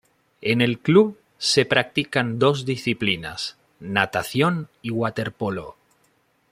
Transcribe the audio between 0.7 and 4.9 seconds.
club se practican dos disciplinas: natación y